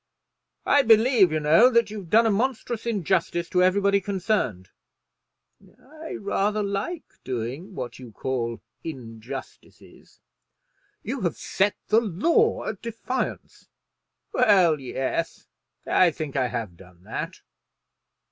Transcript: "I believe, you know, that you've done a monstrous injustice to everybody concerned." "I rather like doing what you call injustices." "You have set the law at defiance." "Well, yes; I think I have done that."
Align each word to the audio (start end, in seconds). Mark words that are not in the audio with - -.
"I 0.65 0.81
believe, 0.81 1.31
you 1.31 1.39
know, 1.39 1.69
that 1.69 1.91
you've 1.91 2.09
done 2.09 2.25
a 2.25 2.31
monstrous 2.31 2.87
injustice 2.87 3.47
to 3.51 3.61
everybody 3.61 4.01
concerned." 4.01 4.69
"I 5.61 6.15
rather 6.15 6.63
like 6.63 7.03
doing 7.23 7.75
what 7.75 7.99
you 7.99 8.11
call 8.11 8.61
injustices." 8.83 10.19
"You 11.03 11.21
have 11.21 11.37
set 11.37 11.75
the 11.89 12.01
law 12.01 12.65
at 12.65 12.81
defiance." 12.81 13.69
"Well, 14.33 14.79
yes; 14.79 15.45
I 15.85 16.09
think 16.09 16.35
I 16.35 16.47
have 16.47 16.75
done 16.77 17.03
that." 17.03 17.41